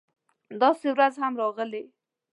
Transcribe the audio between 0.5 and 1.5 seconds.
داسې ورځ هم ده